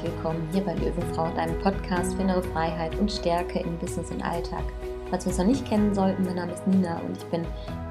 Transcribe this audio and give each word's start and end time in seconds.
herzlich 0.00 0.16
willkommen 0.16 0.48
hier 0.50 0.62
bei 0.62 0.74
Löwenfrau, 0.74 1.28
deinem 1.34 1.58
Podcast 1.58 2.14
für 2.14 2.22
innere 2.22 2.42
Freiheit 2.42 2.98
und 2.98 3.12
Stärke 3.12 3.58
im 3.60 3.76
Business 3.78 4.10
und 4.10 4.22
Alltag. 4.22 4.64
Falls 5.10 5.26
wir 5.26 5.30
uns 5.30 5.38
noch 5.38 5.44
nicht 5.44 5.66
kennen 5.66 5.94
sollten, 5.94 6.24
mein 6.24 6.36
Name 6.36 6.52
ist 6.52 6.66
Nina 6.66 7.00
und 7.00 7.18
ich 7.18 7.24
bin 7.24 7.44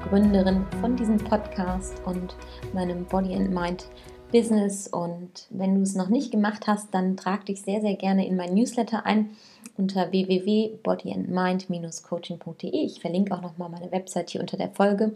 Gründerin 0.07 0.65
von 0.81 0.95
diesem 0.95 1.17
Podcast 1.17 2.01
und 2.05 2.35
meinem 2.73 3.05
Body 3.05 3.35
and 3.35 3.51
Mind 3.51 3.89
Business. 4.31 4.87
Und 4.87 5.47
wenn 5.49 5.75
du 5.75 5.81
es 5.81 5.95
noch 5.95 6.07
nicht 6.09 6.31
gemacht 6.31 6.67
hast, 6.67 6.93
dann 6.93 7.17
trag 7.17 7.45
dich 7.45 7.61
sehr, 7.61 7.81
sehr 7.81 7.95
gerne 7.95 8.25
in 8.27 8.35
mein 8.35 8.53
Newsletter 8.53 9.05
ein 9.05 9.31
unter 9.77 10.11
www.bodyandmind-coaching.de. 10.11 12.85
Ich 12.85 12.99
verlinke 12.99 13.33
auch 13.33 13.41
nochmal 13.41 13.69
meine 13.69 13.91
Website 13.91 14.31
hier 14.31 14.41
unter 14.41 14.57
der 14.57 14.69
Folge, 14.69 15.15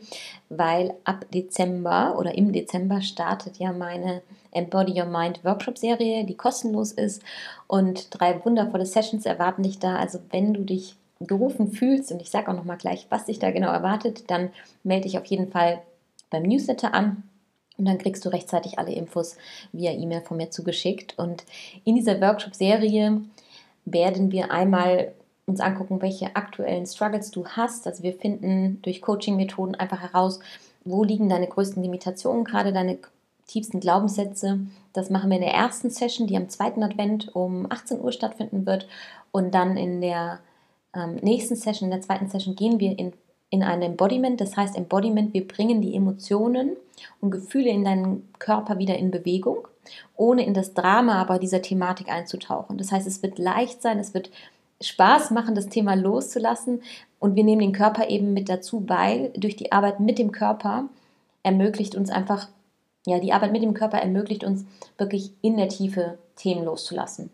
weil 0.49 0.93
ab 1.03 1.25
Dezember 1.33 2.15
oder 2.17 2.35
im 2.35 2.53
Dezember 2.53 3.01
startet 3.01 3.57
ja 3.57 3.73
meine 3.73 4.21
Embody 4.51 4.97
Your 4.99 5.07
Mind 5.07 5.43
Workshop 5.43 5.77
Serie, 5.77 6.25
die 6.25 6.37
kostenlos 6.37 6.93
ist 6.93 7.21
und 7.67 8.07
drei 8.11 8.43
wundervolle 8.45 8.85
Sessions 8.85 9.25
erwarten 9.25 9.63
dich 9.63 9.79
da. 9.79 9.97
Also 9.97 10.19
wenn 10.31 10.53
du 10.53 10.63
dich 10.63 10.95
gerufen 11.19 11.71
fühlst 11.71 12.11
und 12.11 12.21
ich 12.21 12.29
sage 12.29 12.49
auch 12.49 12.55
nochmal 12.55 12.77
gleich, 12.77 13.07
was 13.09 13.25
dich 13.25 13.39
da 13.39 13.51
genau 13.51 13.71
erwartet, 13.71 14.29
dann 14.29 14.51
melde 14.83 15.07
dich 15.07 15.17
auf 15.17 15.25
jeden 15.25 15.51
Fall 15.51 15.81
beim 16.29 16.43
Newsletter 16.43 16.93
an. 16.93 17.23
Und 17.77 17.85
dann 17.85 17.97
kriegst 17.97 18.23
du 18.25 18.29
rechtzeitig 18.29 18.77
alle 18.77 18.93
Infos 18.93 19.35
via 19.71 19.91
E-Mail 19.91 20.21
von 20.21 20.37
mir 20.37 20.51
zugeschickt. 20.51 21.17
Und 21.17 21.43
in 21.85 21.95
dieser 21.95 22.21
Workshop-Serie 22.21 23.21
werden 23.85 24.31
wir 24.31 24.51
einmal 24.51 25.13
uns 25.45 25.59
angucken, 25.59 26.01
welche 26.01 26.35
aktuellen 26.35 26.85
Struggles 26.85 27.31
du 27.31 27.45
hast. 27.45 27.87
Also 27.87 28.03
wir 28.03 28.13
finden 28.13 28.81
durch 28.81 29.01
Coaching-Methoden 29.01 29.75
einfach 29.75 30.01
heraus, 30.01 30.39
wo 30.85 31.03
liegen 31.03 31.29
deine 31.29 31.47
größten 31.47 31.81
Limitationen, 31.81 32.43
gerade 32.43 32.71
deine 32.73 32.99
tiefsten 33.47 33.79
Glaubenssätze. 33.79 34.59
Das 34.93 35.09
machen 35.09 35.29
wir 35.29 35.37
in 35.37 35.43
der 35.43 35.53
ersten 35.53 35.89
Session, 35.89 36.27
die 36.27 36.37
am 36.37 36.49
zweiten 36.49 36.83
Advent 36.83 37.35
um 37.35 37.67
18 37.69 37.99
Uhr 37.99 38.11
stattfinden 38.11 38.65
wird. 38.65 38.87
Und 39.31 39.53
dann 39.53 39.77
in 39.77 39.99
der 39.99 40.39
ähm, 40.95 41.15
nächsten 41.15 41.55
Session, 41.55 41.87
in 41.87 41.91
der 41.91 42.01
zweiten 42.01 42.29
Session, 42.29 42.55
gehen 42.55 42.79
wir 42.79 42.97
in, 42.97 43.13
in 43.53 43.63
ein 43.63 43.81
Embodiment. 43.81 44.41
Das 44.41 44.57
heißt, 44.57 44.75
Embodiment, 44.75 45.33
wir 45.33 45.47
bringen 45.47 45.81
die 45.81 45.95
Emotionen 45.95 46.71
und 47.21 47.31
Gefühle 47.31 47.69
in 47.69 47.85
deinen 47.85 48.27
Körper 48.39 48.79
wieder 48.79 48.97
in 48.97 49.11
Bewegung 49.11 49.67
ohne 50.15 50.45
in 50.45 50.53
das 50.53 50.73
Drama 50.73 51.19
aber 51.19 51.39
dieser 51.39 51.61
Thematik 51.61 52.09
einzutauchen. 52.09 52.77
Das 52.77 52.91
heißt, 52.91 53.07
es 53.07 53.21
wird 53.23 53.39
leicht 53.39 53.81
sein, 53.81 53.99
es 53.99 54.13
wird 54.13 54.29
Spaß 54.81 55.31
machen, 55.31 55.55
das 55.55 55.69
Thema 55.69 55.95
loszulassen 55.95 56.81
und 57.19 57.35
wir 57.35 57.43
nehmen 57.43 57.61
den 57.61 57.73
Körper 57.73 58.09
eben 58.09 58.33
mit 58.33 58.49
dazu, 58.49 58.87
weil 58.87 59.31
durch 59.35 59.55
die 59.55 59.71
Arbeit 59.71 59.99
mit 59.99 60.19
dem 60.19 60.31
Körper 60.31 60.89
ermöglicht 61.41 61.95
uns 61.95 62.09
einfach, 62.09 62.47
ja, 63.05 63.19
die 63.19 63.33
Arbeit 63.33 63.51
mit 63.51 63.63
dem 63.63 63.73
Körper 63.73 63.97
ermöglicht 63.97 64.43
uns 64.43 64.65
wirklich 64.97 65.31
in 65.41 65.57
der 65.57 65.69
Tiefe 65.69 66.17
Themen 66.35 66.65
loszulassen. 66.65 67.29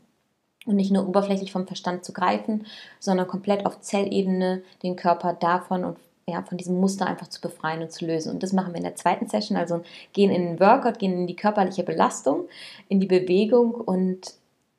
Und 0.65 0.75
nicht 0.75 0.91
nur 0.91 1.07
oberflächlich 1.07 1.51
vom 1.51 1.65
Verstand 1.65 2.03
zu 2.03 2.13
greifen, 2.13 2.65
sondern 2.99 3.27
komplett 3.27 3.65
auf 3.65 3.79
Zellebene 3.81 4.61
den 4.83 4.95
Körper 4.95 5.33
davon 5.33 5.83
und 5.85 5.97
ja, 6.29 6.43
von 6.43 6.57
diesem 6.57 6.79
Muster 6.79 7.07
einfach 7.07 7.27
zu 7.27 7.41
befreien 7.41 7.81
und 7.81 7.91
zu 7.91 8.05
lösen. 8.05 8.31
Und 8.31 8.43
das 8.43 8.53
machen 8.53 8.73
wir 8.73 8.77
in 8.77 8.83
der 8.83 8.95
zweiten 8.95 9.27
Session. 9.27 9.57
Also 9.57 9.81
gehen 10.13 10.31
in 10.31 10.43
den 10.43 10.59
Workout, 10.59 10.99
gehen 10.99 11.13
in 11.13 11.27
die 11.27 11.35
körperliche 11.35 11.83
Belastung, 11.83 12.47
in 12.87 12.99
die 12.99 13.07
Bewegung 13.07 13.73
und 13.73 14.35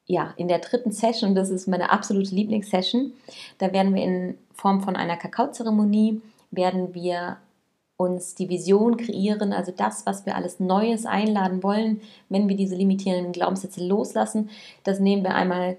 ja, 0.06 0.34
in 0.36 0.48
der 0.48 0.58
dritten 0.58 0.90
Session, 0.90 1.36
das 1.36 1.50
ist 1.50 1.68
meine 1.68 1.90
absolute 1.90 2.34
Lieblingssession, 2.34 3.12
da 3.58 3.72
werden 3.72 3.94
wir 3.94 4.02
in 4.02 4.36
Form 4.54 4.80
von 4.80 4.96
einer 4.96 5.16
Kakaozeremonie, 5.16 6.20
werden 6.50 6.94
wir 6.94 7.36
uns 7.96 8.34
die 8.34 8.48
Vision 8.48 8.96
kreieren, 8.96 9.52
also 9.52 9.72
das, 9.76 10.06
was 10.06 10.26
wir 10.26 10.34
alles 10.34 10.58
Neues 10.58 11.06
einladen 11.06 11.62
wollen, 11.62 12.00
wenn 12.28 12.48
wir 12.48 12.56
diese 12.56 12.74
limitierenden 12.74 13.32
Glaubenssätze 13.32 13.86
loslassen. 13.86 14.50
Das 14.84 15.00
nehmen 15.00 15.22
wir 15.22 15.34
einmal 15.34 15.76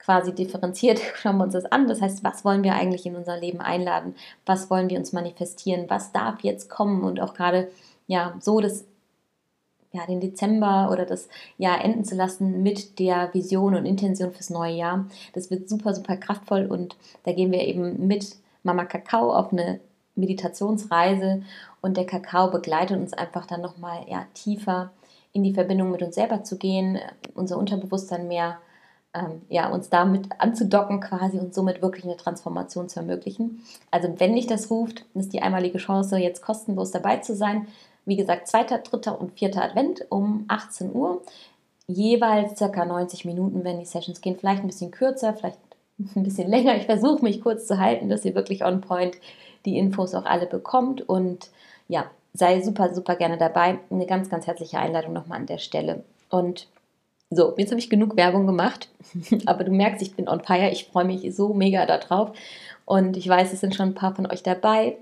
quasi 0.00 0.34
differenziert, 0.34 1.00
schauen 1.14 1.38
wir 1.38 1.44
uns 1.44 1.52
das 1.52 1.66
an. 1.66 1.88
Das 1.88 2.00
heißt, 2.00 2.24
was 2.24 2.44
wollen 2.44 2.64
wir 2.64 2.74
eigentlich 2.74 3.06
in 3.06 3.16
unser 3.16 3.38
Leben 3.38 3.60
einladen? 3.60 4.14
Was 4.46 4.70
wollen 4.70 4.90
wir 4.90 4.98
uns 4.98 5.12
manifestieren? 5.12 5.86
Was 5.88 6.12
darf 6.12 6.40
jetzt 6.40 6.68
kommen? 6.68 7.04
Und 7.04 7.20
auch 7.20 7.34
gerade 7.34 7.70
ja, 8.06 8.34
so 8.40 8.60
das 8.60 8.84
ja, 9.92 10.06
den 10.06 10.20
Dezember 10.20 10.90
oder 10.92 11.04
das 11.04 11.28
Jahr 11.58 11.84
enden 11.84 12.04
zu 12.04 12.14
lassen 12.14 12.62
mit 12.62 12.98
der 12.98 13.34
Vision 13.34 13.74
und 13.74 13.86
Intention 13.86 14.32
fürs 14.32 14.50
neue 14.50 14.74
Jahr. 14.74 15.06
Das 15.32 15.50
wird 15.50 15.68
super, 15.68 15.94
super 15.94 16.16
kraftvoll 16.16 16.66
und 16.66 16.96
da 17.24 17.32
gehen 17.32 17.50
wir 17.50 17.62
eben 17.62 18.06
mit 18.06 18.36
Mama 18.62 18.84
Kakao 18.84 19.32
auf 19.32 19.52
eine 19.52 19.80
Meditationsreise 20.14 21.42
und 21.80 21.96
der 21.96 22.06
Kakao 22.06 22.50
begleitet 22.50 22.98
uns 22.98 23.12
einfach 23.12 23.46
dann 23.46 23.62
nochmal 23.62 24.04
ja, 24.08 24.26
tiefer 24.34 24.92
in 25.32 25.42
die 25.42 25.54
Verbindung 25.54 25.90
mit 25.90 26.02
uns 26.02 26.14
selber 26.14 26.44
zu 26.44 26.56
gehen, 26.56 26.98
unser 27.34 27.56
Unterbewusstsein 27.56 28.28
mehr 28.28 28.58
ähm, 29.14 29.42
ja, 29.48 29.68
uns 29.68 29.88
damit 29.88 30.28
anzudocken 30.38 31.00
quasi 31.00 31.38
und 31.38 31.54
somit 31.54 31.82
wirklich 31.82 32.04
eine 32.04 32.16
Transformation 32.16 32.88
zu 32.88 33.00
ermöglichen. 33.00 33.62
Also 33.90 34.08
wenn 34.18 34.34
dich 34.34 34.46
das 34.46 34.70
ruft, 34.70 35.04
ist 35.14 35.32
die 35.32 35.42
einmalige 35.42 35.78
Chance, 35.78 36.18
jetzt 36.18 36.42
kostenlos 36.42 36.90
dabei 36.90 37.16
zu 37.16 37.34
sein. 37.34 37.66
Wie 38.04 38.16
gesagt, 38.16 38.48
zweiter, 38.48 38.78
dritter 38.78 39.20
und 39.20 39.32
vierter 39.32 39.62
Advent 39.62 40.06
um 40.10 40.44
18 40.48 40.94
Uhr. 40.94 41.22
Jeweils 41.86 42.56
circa 42.56 42.84
90 42.84 43.24
Minuten, 43.24 43.64
wenn 43.64 43.80
die 43.80 43.84
Sessions 43.84 44.20
gehen. 44.20 44.36
Vielleicht 44.38 44.62
ein 44.62 44.68
bisschen 44.68 44.92
kürzer, 44.92 45.34
vielleicht 45.34 45.58
ein 46.14 46.22
bisschen 46.22 46.48
länger. 46.48 46.76
Ich 46.76 46.86
versuche 46.86 47.24
mich 47.24 47.40
kurz 47.40 47.66
zu 47.66 47.78
halten, 47.78 48.08
dass 48.08 48.24
ihr 48.24 48.34
wirklich 48.34 48.64
on 48.64 48.80
point 48.80 49.16
die 49.64 49.76
Infos 49.76 50.14
auch 50.14 50.24
alle 50.24 50.46
bekommt. 50.46 51.06
Und 51.08 51.50
ja, 51.88 52.08
sei 52.32 52.62
super, 52.62 52.94
super 52.94 53.16
gerne 53.16 53.38
dabei. 53.38 53.80
Eine 53.90 54.06
ganz, 54.06 54.30
ganz 54.30 54.46
herzliche 54.46 54.78
Einladung 54.78 55.12
nochmal 55.12 55.40
an 55.40 55.46
der 55.46 55.58
Stelle. 55.58 56.04
Und 56.30 56.68
so, 57.30 57.54
jetzt 57.56 57.70
habe 57.70 57.78
ich 57.78 57.88
genug 57.88 58.16
Werbung 58.16 58.46
gemacht, 58.46 58.88
aber 59.46 59.62
du 59.64 59.70
merkst, 59.70 60.02
ich 60.02 60.16
bin 60.16 60.28
on 60.28 60.40
fire. 60.40 60.70
Ich 60.70 60.86
freue 60.86 61.04
mich 61.04 61.34
so 61.34 61.54
mega 61.54 61.86
darauf. 61.86 62.32
Und 62.84 63.16
ich 63.16 63.28
weiß, 63.28 63.52
es 63.52 63.60
sind 63.60 63.74
schon 63.74 63.90
ein 63.90 63.94
paar 63.94 64.14
von 64.16 64.26
euch 64.26 64.42
dabei. 64.42 64.96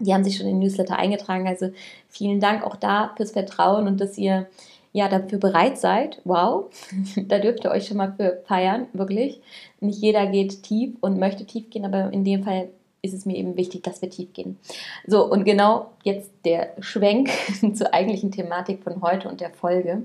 Die 0.00 0.12
haben 0.12 0.24
sich 0.24 0.36
schon 0.36 0.46
in 0.48 0.56
den 0.56 0.66
Newsletter 0.66 0.98
eingetragen. 0.98 1.46
Also 1.46 1.70
vielen 2.08 2.40
Dank 2.40 2.64
auch 2.64 2.74
da 2.74 3.12
fürs 3.16 3.30
Vertrauen 3.30 3.86
und 3.86 4.00
dass 4.00 4.18
ihr 4.18 4.48
ja 4.92 5.08
dafür 5.08 5.38
bereit 5.38 5.78
seid. 5.78 6.20
Wow, 6.24 6.70
da 7.28 7.38
dürft 7.38 7.64
ihr 7.64 7.70
euch 7.70 7.86
schon 7.86 7.98
mal 7.98 8.14
für 8.16 8.42
feiern, 8.46 8.88
wirklich. 8.92 9.40
Nicht 9.78 10.00
jeder 10.00 10.26
geht 10.26 10.64
tief 10.64 10.96
und 11.00 11.20
möchte 11.20 11.44
tief 11.44 11.70
gehen, 11.70 11.84
aber 11.84 12.12
in 12.12 12.24
dem 12.24 12.42
Fall 12.42 12.68
ist 13.02 13.12
es 13.12 13.26
mir 13.26 13.36
eben 13.36 13.56
wichtig, 13.56 13.82
dass 13.82 14.00
wir 14.02 14.10
tief 14.10 14.32
gehen. 14.32 14.58
So, 15.06 15.30
und 15.30 15.44
genau 15.44 15.90
jetzt 16.02 16.30
der 16.44 16.72
Schwenk 16.80 17.30
zur 17.74 17.92
eigentlichen 17.92 18.32
Thematik 18.32 18.82
von 18.82 19.02
heute 19.02 19.28
und 19.28 19.40
der 19.40 19.50
Folge. 19.50 20.02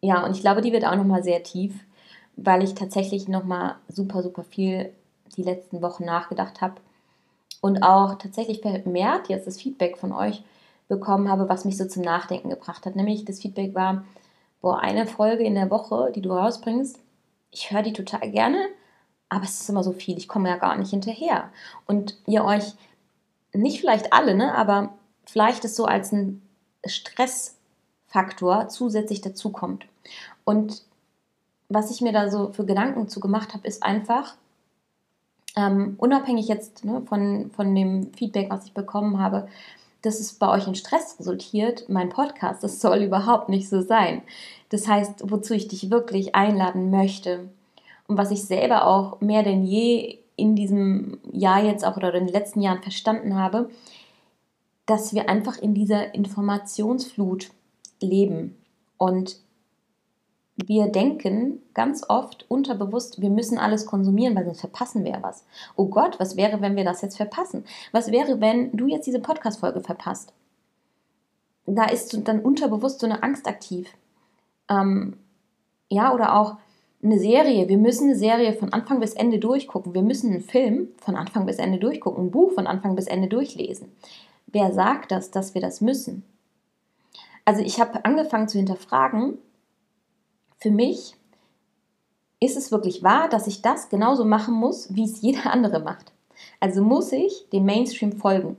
Ja, 0.00 0.24
und 0.24 0.34
ich 0.34 0.40
glaube, 0.40 0.60
die 0.60 0.72
wird 0.72 0.84
auch 0.84 0.96
nochmal 0.96 1.22
sehr 1.22 1.42
tief, 1.42 1.74
weil 2.36 2.62
ich 2.62 2.74
tatsächlich 2.74 3.28
nochmal 3.28 3.76
super, 3.88 4.22
super 4.22 4.44
viel 4.44 4.92
die 5.36 5.42
letzten 5.42 5.82
Wochen 5.82 6.04
nachgedacht 6.04 6.60
habe 6.60 6.76
und 7.60 7.82
auch 7.82 8.16
tatsächlich 8.16 8.60
vermehrt 8.60 9.28
jetzt 9.28 9.46
das 9.46 9.60
Feedback 9.60 9.98
von 9.98 10.12
euch 10.12 10.42
bekommen 10.88 11.28
habe, 11.28 11.48
was 11.48 11.64
mich 11.64 11.76
so 11.76 11.86
zum 11.86 12.02
Nachdenken 12.02 12.48
gebracht 12.50 12.86
hat. 12.86 12.96
Nämlich 12.96 13.24
das 13.24 13.40
Feedback 13.40 13.74
war, 13.74 14.04
boah, 14.60 14.80
eine 14.80 15.06
Folge 15.06 15.44
in 15.44 15.54
der 15.54 15.70
Woche, 15.70 16.12
die 16.14 16.22
du 16.22 16.30
rausbringst, 16.30 16.98
ich 17.50 17.70
höre 17.70 17.82
die 17.82 17.92
total 17.92 18.30
gerne, 18.30 18.58
aber 19.28 19.44
es 19.44 19.60
ist 19.60 19.68
immer 19.68 19.82
so 19.82 19.92
viel, 19.92 20.16
ich 20.16 20.28
komme 20.28 20.48
ja 20.48 20.56
gar 20.56 20.76
nicht 20.76 20.90
hinterher. 20.90 21.50
Und 21.86 22.16
ihr 22.26 22.44
euch, 22.44 22.74
nicht 23.52 23.80
vielleicht 23.80 24.12
alle, 24.12 24.34
ne, 24.34 24.54
aber 24.54 24.94
vielleicht 25.24 25.64
ist 25.64 25.76
so 25.76 25.84
als 25.84 26.12
ein 26.12 26.42
Stress 26.86 27.57
Faktor 28.08 28.68
zusätzlich 28.68 29.20
dazukommt. 29.20 29.86
Und 30.44 30.82
was 31.68 31.90
ich 31.90 32.00
mir 32.00 32.12
da 32.12 32.30
so 32.30 32.52
für 32.52 32.64
Gedanken 32.64 33.08
zu 33.08 33.20
gemacht 33.20 33.54
habe, 33.54 33.68
ist 33.68 33.82
einfach, 33.82 34.34
ähm, 35.56 35.94
unabhängig 35.98 36.48
jetzt 36.48 36.84
ne, 36.84 37.02
von, 37.06 37.50
von 37.54 37.74
dem 37.74 38.12
Feedback, 38.14 38.50
was 38.50 38.64
ich 38.64 38.72
bekommen 38.72 39.18
habe, 39.18 39.48
dass 40.02 40.20
es 40.20 40.32
bei 40.32 40.48
euch 40.48 40.66
in 40.66 40.74
Stress 40.74 41.16
resultiert, 41.18 41.88
mein 41.88 42.08
Podcast, 42.08 42.62
das 42.62 42.80
soll 42.80 42.98
überhaupt 42.98 43.48
nicht 43.48 43.68
so 43.68 43.82
sein. 43.82 44.22
Das 44.70 44.86
heißt, 44.86 45.30
wozu 45.30 45.54
ich 45.54 45.68
dich 45.68 45.90
wirklich 45.90 46.34
einladen 46.34 46.90
möchte 46.90 47.48
und 48.06 48.16
was 48.16 48.30
ich 48.30 48.44
selber 48.44 48.86
auch 48.86 49.20
mehr 49.20 49.42
denn 49.42 49.64
je 49.64 50.18
in 50.36 50.54
diesem 50.54 51.18
Jahr 51.32 51.62
jetzt 51.64 51.84
auch 51.84 51.96
oder 51.96 52.14
in 52.14 52.26
den 52.26 52.32
letzten 52.32 52.60
Jahren 52.60 52.82
verstanden 52.82 53.34
habe, 53.34 53.70
dass 54.86 55.12
wir 55.12 55.28
einfach 55.28 55.58
in 55.58 55.74
dieser 55.74 56.14
Informationsflut 56.14 57.50
leben. 58.00 58.56
Und 58.96 59.40
wir 60.66 60.88
denken 60.88 61.62
ganz 61.72 62.04
oft 62.08 62.44
unterbewusst, 62.48 63.20
wir 63.20 63.30
müssen 63.30 63.58
alles 63.58 63.86
konsumieren, 63.86 64.34
weil 64.34 64.44
sonst 64.44 64.60
verpassen 64.60 65.04
wir 65.04 65.12
ja 65.12 65.22
was. 65.22 65.44
Oh 65.76 65.86
Gott, 65.86 66.18
was 66.18 66.36
wäre, 66.36 66.60
wenn 66.60 66.74
wir 66.74 66.84
das 66.84 67.00
jetzt 67.00 67.16
verpassen? 67.16 67.64
Was 67.92 68.10
wäre, 68.10 68.40
wenn 68.40 68.72
du 68.72 68.88
jetzt 68.88 69.06
diese 69.06 69.20
Podcast-Folge 69.20 69.80
verpasst? 69.80 70.32
Da 71.66 71.84
ist 71.84 72.26
dann 72.26 72.40
unterbewusst 72.40 73.00
so 73.00 73.06
eine 73.06 73.22
Angst 73.22 73.46
aktiv. 73.46 73.88
Ähm, 74.68 75.16
ja, 75.88 76.12
oder 76.12 76.34
auch 76.34 76.56
eine 77.02 77.18
Serie. 77.18 77.68
Wir 77.68 77.78
müssen 77.78 78.08
eine 78.08 78.16
Serie 78.16 78.52
von 78.52 78.72
Anfang 78.72 78.98
bis 79.00 79.14
Ende 79.14 79.38
durchgucken. 79.38 79.94
Wir 79.94 80.02
müssen 80.02 80.32
einen 80.32 80.42
Film 80.42 80.88
von 80.98 81.14
Anfang 81.14 81.46
bis 81.46 81.58
Ende 81.58 81.78
durchgucken, 81.78 82.26
ein 82.26 82.30
Buch 82.30 82.52
von 82.52 82.66
Anfang 82.66 82.96
bis 82.96 83.06
Ende 83.06 83.28
durchlesen. 83.28 83.92
Wer 84.46 84.72
sagt 84.72 85.12
das, 85.12 85.30
dass 85.30 85.54
wir 85.54 85.60
das 85.60 85.80
müssen? 85.80 86.24
Also 87.48 87.62
ich 87.62 87.80
habe 87.80 88.04
angefangen 88.04 88.46
zu 88.46 88.58
hinterfragen, 88.58 89.38
für 90.58 90.70
mich, 90.70 91.14
ist 92.40 92.58
es 92.58 92.70
wirklich 92.70 93.02
wahr, 93.02 93.30
dass 93.30 93.46
ich 93.46 93.62
das 93.62 93.88
genauso 93.88 94.26
machen 94.26 94.52
muss, 94.52 94.94
wie 94.94 95.04
es 95.04 95.22
jeder 95.22 95.46
andere 95.50 95.80
macht? 95.80 96.12
Also 96.60 96.82
muss 96.82 97.10
ich 97.10 97.48
dem 97.50 97.64
Mainstream 97.64 98.12
folgen. 98.12 98.58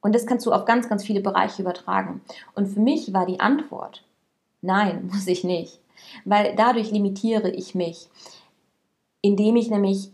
Und 0.00 0.14
das 0.14 0.26
kannst 0.26 0.46
du 0.46 0.52
auf 0.52 0.64
ganz, 0.64 0.88
ganz 0.88 1.02
viele 1.02 1.20
Bereiche 1.20 1.62
übertragen. 1.62 2.20
Und 2.54 2.68
für 2.68 2.78
mich 2.78 3.12
war 3.12 3.26
die 3.26 3.40
Antwort, 3.40 4.04
nein, 4.62 5.08
muss 5.12 5.26
ich 5.26 5.42
nicht. 5.42 5.80
Weil 6.24 6.54
dadurch 6.54 6.92
limitiere 6.92 7.50
ich 7.50 7.74
mich, 7.74 8.08
indem 9.22 9.56
ich 9.56 9.70
nämlich 9.70 10.12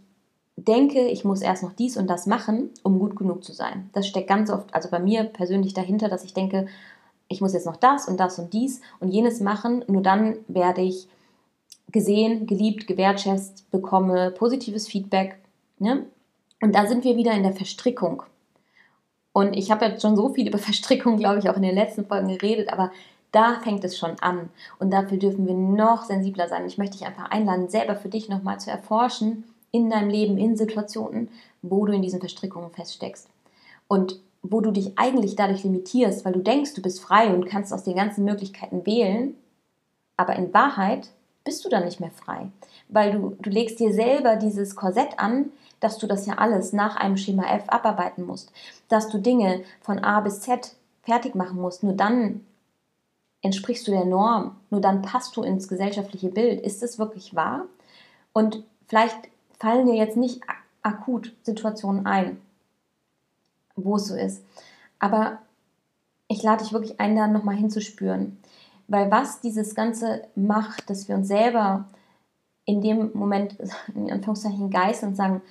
denke, 0.57 1.07
ich 1.07 1.23
muss 1.23 1.43
erst 1.43 1.63
noch 1.63 1.75
dies 1.75 1.99
und 1.99 2.07
das 2.07 2.25
machen, 2.25 2.71
um 2.83 2.99
gut 2.99 3.15
genug 3.15 3.45
zu 3.45 3.53
sein. 3.53 3.91
Das 3.93 4.07
steckt 4.09 4.29
ganz 4.29 4.49
oft, 4.49 4.75
also 4.75 4.89
bei 4.89 5.01
mir 5.01 5.25
persönlich 5.25 5.75
dahinter, 5.75 6.09
dass 6.09 6.25
ich 6.25 6.33
denke, 6.33 6.67
ich 7.33 7.41
muss 7.41 7.55
jetzt 7.55 7.67
noch 7.67 7.77
das 7.77 8.09
und 8.09 8.21
das 8.21 8.39
und 8.39 8.53
dies 8.53 8.81
und 9.01 9.09
jenes 9.09 9.41
machen, 9.41 9.85
nur 9.89 10.03
dann 10.03 10.37
werde 10.49 10.83
ich 10.83 11.09
gesehen, 11.91 12.47
geliebt, 12.47 12.87
gewertschätzt, 12.87 13.71
bekomme 13.71 14.31
positives 14.31 14.89
Feedback. 14.89 15.39
Ne? 15.79 16.07
Und 16.61 16.75
da 16.75 16.87
sind 16.87 17.05
wir 17.05 17.17
wieder 17.17 17.33
in 17.33 17.43
der 17.43 17.53
Verstrickung. 17.53 18.23
Und 19.33 19.57
ich 19.57 19.71
habe 19.71 19.87
jetzt 19.87 20.03
schon 20.03 20.17
so 20.17 20.29
viel 20.33 20.49
über 20.49 20.59
Verstrickung, 20.71 21.17
glaube 21.17 21.39
ich, 21.39 21.49
auch 21.49 21.57
in 21.57 21.63
den 21.63 21.75
letzten 21.75 22.07
Folgen 22.07 22.29
geredet, 22.29 22.73
aber 22.73 22.93
da 23.33 23.61
fängt 23.61 23.83
es 23.85 23.99
schon 23.99 24.19
an. 24.21 24.51
Und 24.79 24.93
dafür 24.93 25.17
dürfen 25.17 25.47
wir 25.47 25.55
noch 25.55 26.05
sensibler 26.05 26.49
sein. 26.49 26.67
Ich 26.67 26.77
möchte 26.77 26.99
dich 26.99 27.07
einfach 27.07 27.31
einladen, 27.31 27.69
selber 27.69 27.97
für 27.97 28.11
dich 28.11 28.29
nochmal 28.29 28.61
zu 28.61 28.71
erforschen, 28.71 29.45
in 29.71 29.89
deinem 29.89 30.11
Leben, 30.11 30.37
in 30.37 30.57
Situationen, 30.57 31.31
wo 31.63 31.87
du 31.87 31.95
in 31.95 32.03
diesen 32.03 32.21
Verstrickungen 32.21 32.71
feststeckst. 32.71 33.29
Und 33.89 34.21
wo 34.43 34.61
du 34.61 34.71
dich 34.71 34.99
eigentlich 34.99 35.37
dadurch 35.37 35.63
limitierst, 35.63 36.25
weil 36.25 36.33
du 36.33 36.41
denkst, 36.41 36.75
du 36.75 36.83
bist 36.83 37.01
frei 37.01 37.33
und 37.33 37.47
kannst 37.47 37.73
aus 37.73 37.85
den 37.85 37.97
ganzen 37.97 38.25
Möglichkeiten 38.25 38.85
wählen, 38.85 39.35
aber 40.17 40.37
in 40.37 40.53
Wahrheit 40.53 41.11
bist 41.45 41.65
du 41.65 41.69
dann 41.69 41.85
nicht 41.85 42.01
mehr 42.01 42.11
frei, 42.11 42.51
weil 42.89 43.13
du, 43.13 43.37
du 43.41 43.51
legst 43.51 43.81
dir 43.81 43.93
selber 43.93 44.37
dieses 44.37 44.77
Korsett 44.77 45.19
an, 45.19 45.51
dass 45.81 45.99
du 45.99 46.07
das 46.07 46.27
ja 46.27 46.35
alles 46.35 46.73
nach 46.73 46.97
einem 46.97 47.17
Schema 47.17 47.45
F 47.45 47.65
abarbeiten 47.69 48.25
musst, 48.25 48.53
dass 48.89 49.09
du 49.09 49.19
Dinge 49.19 49.63
von 49.81 49.99
A 49.99 50.21
bis 50.21 50.41
Z 50.41 50.75
fertig 51.03 51.35
machen 51.35 51.61
musst, 51.61 51.83
nur 51.83 51.95
dann 51.95 52.45
entsprichst 53.43 53.87
du 53.87 53.91
der 53.91 54.05
Norm, 54.05 54.57
nur 54.71 54.81
dann 54.81 55.03
passt 55.03 55.37
du 55.37 55.43
ins 55.43 55.67
gesellschaftliche 55.67 56.29
Bild. 56.29 56.61
Ist 56.61 56.83
es 56.83 56.99
wirklich 56.99 57.35
wahr? 57.35 57.67
Und 58.33 58.63
vielleicht 58.87 59.17
fallen 59.59 59.87
dir 59.87 59.97
jetzt 59.97 60.17
nicht 60.17 60.43
akut 60.83 61.33
Situationen 61.43 62.07
ein, 62.07 62.41
wo 63.77 63.97
es 63.97 64.07
so 64.07 64.17
ist. 64.17 64.45
Aber 64.99 65.39
ich 66.29 66.43
lade 66.43 66.63
dich 66.63 66.73
wirklich 66.73 67.01
ein, 67.01 67.17
da 67.17 67.27
nochmal 67.27 67.57
hinzuspüren. 67.57 68.39
Weil 68.89 69.11
was 69.11 69.41
dieses 69.41 69.75
Ganze 69.75 70.23
macht, 70.35 70.91
dass 70.91 71.09
wir 71.09 71.15
uns 71.15 71.29
selber 71.29 71.87
in 72.65 72.81
dem 72.81 73.11
Moment, 73.15 73.57
in 73.95 74.11
Anführungszeichen, 74.11 74.71
geißeln 74.71 75.13
und 75.13 75.17
sagen, 75.17 75.43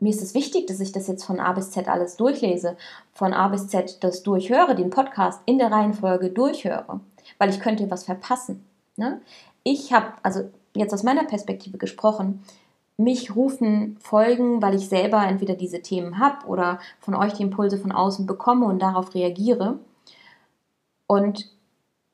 mir 0.00 0.10
ist 0.10 0.22
es 0.22 0.34
wichtig, 0.34 0.66
dass 0.66 0.80
ich 0.80 0.92
das 0.92 1.08
jetzt 1.08 1.24
von 1.24 1.40
A 1.40 1.52
bis 1.52 1.72
Z 1.72 1.88
alles 1.88 2.16
durchlese, 2.16 2.76
von 3.12 3.32
A 3.32 3.48
bis 3.48 3.68
Z 3.68 3.98
das 4.04 4.22
durchhöre, 4.22 4.76
den 4.76 4.90
Podcast 4.90 5.40
in 5.44 5.58
der 5.58 5.72
Reihenfolge 5.72 6.30
durchhöre, 6.30 7.00
weil 7.38 7.50
ich 7.50 7.58
könnte 7.58 7.90
was 7.90 8.04
verpassen. 8.04 8.64
Ne? 8.96 9.20
Ich 9.64 9.92
habe, 9.92 10.12
also 10.22 10.50
jetzt 10.74 10.94
aus 10.94 11.02
meiner 11.02 11.24
Perspektive 11.24 11.78
gesprochen, 11.78 12.44
mich 12.98 13.34
rufen 13.34 13.96
Folgen, 14.00 14.60
weil 14.60 14.74
ich 14.74 14.88
selber 14.88 15.24
entweder 15.24 15.54
diese 15.54 15.80
Themen 15.80 16.18
habe 16.18 16.46
oder 16.46 16.80
von 17.00 17.14
euch 17.14 17.32
die 17.32 17.44
Impulse 17.44 17.78
von 17.78 17.92
außen 17.92 18.26
bekomme 18.26 18.66
und 18.66 18.80
darauf 18.80 19.14
reagiere. 19.14 19.78
Und 21.06 21.48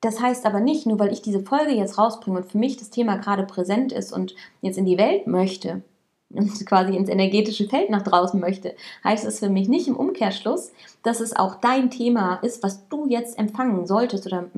das 0.01 0.21
heißt 0.21 0.45
aber 0.45 0.59
nicht, 0.59 0.85
nur 0.85 0.99
weil 0.99 1.11
ich 1.11 1.23
diese 1.23 1.41
Folge 1.41 1.71
jetzt 1.71 1.97
rausbringe 1.97 2.37
und 2.37 2.45
für 2.45 2.59
mich 2.59 2.77
das 2.77 2.91
Thema 2.91 3.17
gerade 3.17 3.43
präsent 3.43 3.91
ist 3.91 4.13
und 4.13 4.35
jetzt 4.61 4.77
in 4.77 4.85
die 4.85 4.99
Welt 4.99 5.25
möchte 5.25 5.81
und 6.29 6.65
quasi 6.67 6.95
ins 6.95 7.09
energetische 7.09 7.67
Feld 7.67 7.89
nach 7.89 8.03
draußen 8.03 8.39
möchte, 8.39 8.75
heißt 9.03 9.25
es 9.25 9.39
für 9.39 9.49
mich 9.49 9.67
nicht 9.67 9.87
im 9.87 9.97
Umkehrschluss, 9.97 10.71
dass 11.01 11.19
es 11.19 11.35
auch 11.35 11.55
dein 11.55 11.89
Thema 11.89 12.35
ist, 12.35 12.61
was 12.61 12.87
du 12.89 13.07
jetzt 13.07 13.39
empfangen 13.39 13.87
solltest 13.87 14.27
oder 14.27 14.49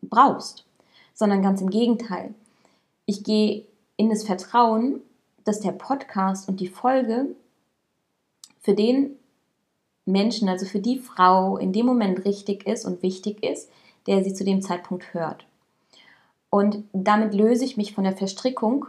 brauchst, 0.00 0.64
sondern 1.12 1.42
ganz 1.42 1.60
im 1.60 1.68
Gegenteil. 1.68 2.32
Ich 3.04 3.22
gehe 3.24 3.66
in 3.98 4.08
das 4.08 4.24
Vertrauen, 4.24 5.02
dass 5.46 5.60
der 5.60 5.72
Podcast 5.72 6.48
und 6.48 6.60
die 6.60 6.68
Folge 6.68 7.34
für 8.60 8.74
den 8.74 9.16
Menschen, 10.04 10.48
also 10.48 10.66
für 10.66 10.80
die 10.80 10.98
Frau 10.98 11.56
in 11.56 11.72
dem 11.72 11.86
Moment 11.86 12.24
richtig 12.24 12.66
ist 12.66 12.84
und 12.84 13.02
wichtig 13.02 13.42
ist, 13.42 13.70
der 14.06 14.22
sie 14.22 14.34
zu 14.34 14.44
dem 14.44 14.60
Zeitpunkt 14.60 15.14
hört. 15.14 15.46
Und 16.50 16.84
damit 16.92 17.32
löse 17.32 17.64
ich 17.64 17.76
mich 17.76 17.94
von 17.94 18.04
der 18.04 18.16
Verstrickung 18.16 18.86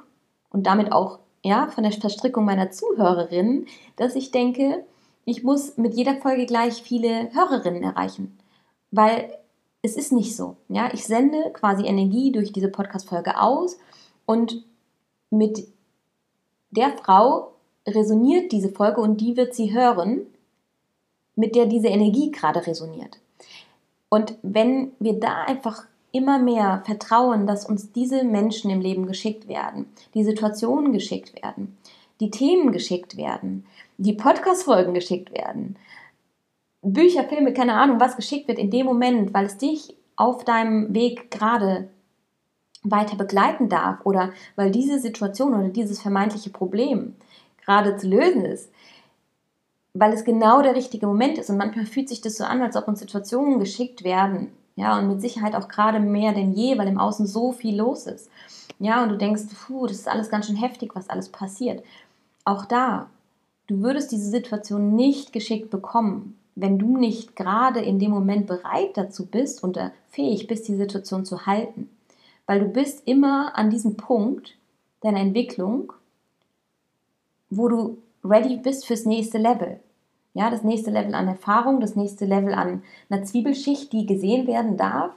und 0.50 0.68
damit 0.68 0.92
auch 0.92 1.20
ja, 1.44 1.68
von 1.68 1.84
der 1.84 1.94
Verstrickung 1.94 2.46
meiner 2.46 2.72
Zuhörerinnen, 2.72 3.68
dass 3.96 4.16
ich 4.16 4.32
denke, 4.32 4.84
ich 5.26 5.44
muss 5.44 5.78
mit 5.78 5.94
jeder 5.94 6.16
Folge 6.18 6.46
gleich 6.46 6.82
viele 6.82 7.32
Hörerinnen 7.34 7.84
erreichen. 7.84 8.38
Weil 8.92 9.38
es 9.82 9.96
ist 9.96 10.12
nicht 10.12 10.36
so. 10.36 10.58
Ja? 10.70 10.94
Ich 10.94 11.06
sende 11.06 11.52
quasi 11.54 11.86
Energie 11.86 12.32
durch 12.32 12.52
diese 12.52 12.70
Podcast-Folge 12.70 13.40
aus 13.40 13.78
und 14.26 14.66
mit 15.30 15.68
der 16.72 16.98
Frau 16.98 17.54
resoniert 17.88 18.52
diese 18.52 18.70
Folge 18.70 19.02
und 19.02 19.22
die 19.22 19.38
wird 19.38 19.56
sie 19.56 19.74
hören, 19.74 20.28
mit 21.36 21.56
der 21.56 21.66
diese 21.66 21.88
Energie 21.88 22.32
gerade 22.32 22.66
resoniert. 22.66 23.20
Und 24.10 24.38
wenn 24.42 24.92
wir 25.00 25.20
da 25.20 25.44
einfach 25.44 25.86
immer 26.12 26.40
mehr 26.40 26.82
vertrauen, 26.86 27.46
dass 27.46 27.66
uns 27.66 27.92
diese 27.92 28.24
Menschen 28.24 28.72
im 28.72 28.82
Leben 28.82 29.06
geschickt 29.06 29.48
werden, 29.48 29.86
die 30.14 30.24
Situationen 30.24 30.94
geschickt 30.94 31.42
werden, 31.42 31.78
die 32.20 32.32
Themen 32.32 32.72
geschickt 32.72 33.18
werden, 33.18 33.66
die 33.98 34.14
Podcast-Folgen 34.14 34.94
geschickt 34.94 35.32
werden, 35.32 35.78
Bücher, 36.82 37.24
Filme, 37.26 37.54
keine 37.54 37.74
Ahnung, 37.74 38.00
was 38.00 38.16
geschickt 38.16 38.48
wird 38.48 38.60
in 38.60 38.72
dem 38.72 38.86
Moment, 38.86 39.34
weil 39.34 39.46
es 39.46 39.58
dich 39.58 39.96
auf 40.16 40.46
deinem 40.46 40.94
Weg 40.94 41.30
gerade 41.30 41.90
weiter 42.84 43.18
begleiten 43.18 43.70
darf 43.70 44.06
oder 44.06 44.32
weil 44.56 44.72
diese 44.72 45.00
Situation 45.00 45.54
oder 45.54 45.70
dieses 45.70 46.02
vermeintliche 46.02 46.50
Problem 46.50 47.16
gerade 47.66 47.98
zu 47.98 48.08
lösen 48.08 48.46
ist, 48.46 48.72
weil 49.94 50.14
es 50.14 50.24
genau 50.24 50.62
der 50.62 50.76
richtige 50.76 51.08
Moment 51.08 51.38
ist. 51.38 51.50
Und 51.50 51.58
manchmal 51.58 51.86
fühlt 51.86 52.10
sich 52.10 52.22
das 52.22 52.38
so 52.38 52.44
an, 52.44 52.62
als 52.62 52.76
ob 52.76 52.88
uns 52.88 53.00
Situationen 53.00 53.60
geschickt 53.60 54.04
werden. 54.04 54.52
Ja, 54.76 54.98
und 55.00 55.08
mit 55.08 55.22
Sicherheit 55.22 55.56
auch 55.56 55.68
gerade 55.68 56.00
mehr 56.00 56.34
denn 56.34 56.54
je, 56.54 56.78
weil 56.78 56.88
im 56.88 57.00
Außen 57.00 57.26
so 57.26 57.52
viel 57.52 57.78
los 57.78 58.06
ist. 58.06 58.30
Ja, 58.80 59.02
und 59.02 59.10
du 59.10 59.18
denkst, 59.18 59.44
puh, 59.66 59.88
das 59.88 59.98
ist 59.98 60.08
alles 60.08 60.30
ganz 60.30 60.46
schön 60.46 60.56
heftig, 60.56 60.92
was 60.94 61.10
alles 61.10 61.30
passiert. 61.30 61.84
Auch 62.46 62.66
da, 62.66 63.10
du 63.66 63.82
würdest 63.82 64.12
diese 64.12 64.30
Situation 64.30 64.96
nicht 64.96 65.34
geschickt 65.34 65.72
bekommen, 65.72 66.38
wenn 66.54 66.78
du 66.78 66.96
nicht 66.96 67.36
gerade 67.36 67.80
in 67.80 67.98
dem 67.98 68.12
Moment 68.12 68.46
bereit 68.46 68.96
dazu 68.96 69.26
bist 69.26 69.64
und 69.64 69.80
fähig 70.10 70.46
bist, 70.46 70.68
die 70.68 70.76
Situation 70.76 71.26
zu 71.26 71.48
halten 71.48 71.90
weil 72.48 72.62
du 72.62 72.66
bist 72.66 73.04
immer 73.06 73.56
an 73.56 73.70
diesem 73.70 73.98
Punkt 73.98 74.58
deiner 75.02 75.20
Entwicklung, 75.20 75.94
wo 77.50 77.68
du 77.68 77.98
ready 78.24 78.58
bist 78.58 78.88
fürs 78.88 79.06
nächste 79.06 79.38
Level. 79.38 79.80
Ja, 80.34 80.50
das 80.50 80.64
nächste 80.64 80.92
Level 80.92 81.14
an 81.14 81.28
Erfahrung, 81.28 81.80
das 81.80 81.96
nächste 81.96 82.26
Level 82.26 82.54
an 82.54 82.84
einer 83.10 83.24
Zwiebelschicht, 83.24 83.92
die 83.92 84.06
gesehen 84.06 84.48
werden 84.48 84.78
darf, 84.78 85.12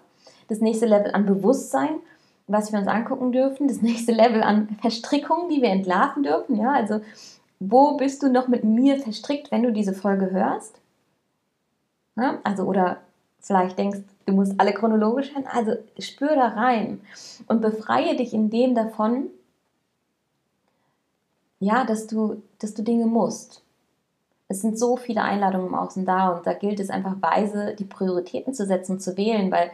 das 0.48 0.60
nächste 0.60 0.86
Level 0.86 1.12
an 1.12 1.26
Bewusstsein, 1.26 2.00
was 2.46 2.72
wir 2.72 2.78
uns 2.78 2.88
angucken 2.88 3.32
dürfen, 3.32 3.68
das 3.68 3.82
nächste 3.82 4.12
Level 4.12 4.42
an 4.42 4.76
Verstrickungen, 4.80 5.48
die 5.48 5.62
wir 5.62 5.70
entlarven 5.70 6.22
dürfen. 6.22 6.56
Ja, 6.56 6.72
also 6.72 7.00
wo 7.60 7.96
bist 7.96 8.22
du 8.22 8.30
noch 8.30 8.48
mit 8.48 8.64
mir 8.64 8.98
verstrickt, 8.98 9.50
wenn 9.50 9.62
du 9.62 9.72
diese 9.72 9.92
Folge 9.92 10.30
hörst? 10.30 10.80
Ja, 12.16 12.38
also 12.42 12.64
oder 12.64 12.98
vielleicht 13.40 13.78
denkst, 13.78 14.00
du 14.30 14.36
musst 14.36 14.58
alle 14.58 14.72
chronologisch 14.72 15.32
hören. 15.34 15.46
Also 15.46 15.72
spür 15.98 16.34
da 16.34 16.48
rein 16.48 17.00
und 17.46 17.60
befreie 17.60 18.16
dich 18.16 18.32
in 18.32 18.50
dem 18.50 18.74
davon, 18.74 19.26
ja, 21.58 21.84
dass 21.84 22.06
du, 22.06 22.42
dass 22.58 22.74
du 22.74 22.82
Dinge 22.82 23.06
musst. 23.06 23.62
Es 24.48 24.62
sind 24.62 24.78
so 24.78 24.96
viele 24.96 25.22
Einladungen 25.22 25.68
im 25.68 25.74
Außen 25.74 26.04
da 26.04 26.30
und 26.30 26.46
da 26.46 26.54
gilt 26.54 26.80
es 26.80 26.90
einfach 26.90 27.16
weise, 27.20 27.74
die 27.78 27.84
Prioritäten 27.84 28.54
zu 28.54 28.66
setzen 28.66 28.92
und 28.92 29.00
zu 29.00 29.16
wählen, 29.16 29.52
weil 29.52 29.70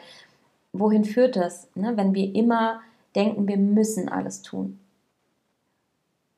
wohin 0.73 1.05
führt 1.05 1.37
das, 1.37 1.69
ne? 1.75 1.97
wenn 1.97 2.13
wir 2.13 2.35
immer 2.35 2.81
denken, 3.15 3.49
wir 3.49 3.57
müssen 3.57 4.09
alles 4.09 4.43
tun? 4.43 4.79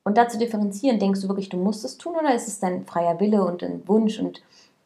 Und 0.05 0.17
dazu 0.17 0.39
differenzieren, 0.39 1.01
denkst 1.01 1.21
du 1.21 1.29
wirklich, 1.29 1.49
du 1.49 1.57
musst 1.57 1.85
es 1.85 1.99
tun 1.99 2.15
oder 2.15 2.35
ist 2.35 2.49
es 2.49 2.61
dein 2.61 2.87
freier 2.87 3.19
Wille 3.21 3.45
und 3.45 3.63
ein 3.63 3.87
Wunsch 3.87 4.19
und 4.21 4.41